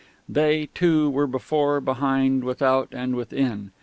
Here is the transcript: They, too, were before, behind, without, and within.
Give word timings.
They, 0.27 0.65
too, 0.73 1.11
were 1.11 1.27
before, 1.27 1.79
behind, 1.79 2.43
without, 2.43 2.87
and 2.91 3.15
within. 3.15 3.69